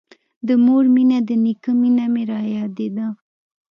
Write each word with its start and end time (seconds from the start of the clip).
د 0.47 0.49
مور 0.65 0.83
مينه 0.95 1.19
د 1.27 1.29
نيکه 1.43 1.71
مينه 1.81 2.05
مې 2.13 2.23
رايادېده. 2.31 3.07